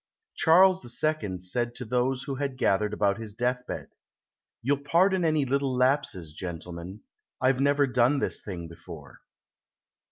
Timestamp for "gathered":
2.57-2.91